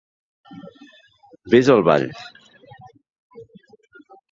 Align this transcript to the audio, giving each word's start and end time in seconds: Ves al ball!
Ves 1.55 1.69
al 1.75 1.85
ball! 1.89 2.07